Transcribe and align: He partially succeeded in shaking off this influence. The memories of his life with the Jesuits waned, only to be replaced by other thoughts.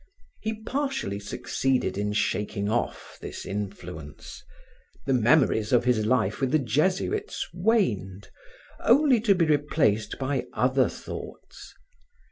He 0.39 0.55
partially 0.63 1.19
succeeded 1.19 1.95
in 1.95 2.13
shaking 2.13 2.67
off 2.69 3.19
this 3.21 3.45
influence. 3.45 4.41
The 5.05 5.13
memories 5.13 5.71
of 5.71 5.83
his 5.85 6.07
life 6.07 6.41
with 6.41 6.49
the 6.49 6.57
Jesuits 6.57 7.47
waned, 7.53 8.29
only 8.79 9.21
to 9.21 9.35
be 9.35 9.45
replaced 9.45 10.17
by 10.17 10.45
other 10.53 10.89
thoughts. 10.89 11.75